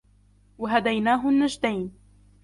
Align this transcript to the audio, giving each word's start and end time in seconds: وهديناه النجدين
وهديناه 0.57 1.29
النجدين 1.29 1.91